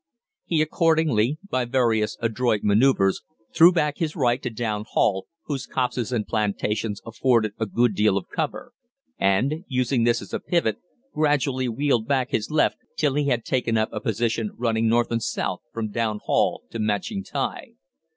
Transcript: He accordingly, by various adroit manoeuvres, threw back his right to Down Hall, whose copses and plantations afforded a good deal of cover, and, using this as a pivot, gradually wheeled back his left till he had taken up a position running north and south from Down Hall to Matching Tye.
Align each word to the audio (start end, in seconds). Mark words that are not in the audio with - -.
He 0.45 0.63
accordingly, 0.63 1.37
by 1.47 1.65
various 1.65 2.17
adroit 2.21 2.61
manoeuvres, 2.63 3.21
threw 3.53 3.71
back 3.71 3.99
his 3.99 4.15
right 4.15 4.41
to 4.41 4.49
Down 4.49 4.83
Hall, 4.83 5.27
whose 5.43 5.67
copses 5.67 6.11
and 6.11 6.25
plantations 6.25 7.03
afforded 7.05 7.53
a 7.59 7.67
good 7.67 7.93
deal 7.93 8.17
of 8.17 8.27
cover, 8.27 8.73
and, 9.19 9.63
using 9.67 10.03
this 10.03 10.19
as 10.19 10.33
a 10.33 10.39
pivot, 10.39 10.77
gradually 11.13 11.69
wheeled 11.69 12.07
back 12.07 12.31
his 12.31 12.49
left 12.49 12.77
till 12.97 13.13
he 13.13 13.27
had 13.27 13.45
taken 13.45 13.77
up 13.77 13.89
a 13.91 14.01
position 14.01 14.49
running 14.57 14.89
north 14.89 15.11
and 15.11 15.21
south 15.21 15.59
from 15.71 15.91
Down 15.91 16.19
Hall 16.25 16.63
to 16.71 16.79
Matching 16.79 17.23
Tye. 17.23 17.73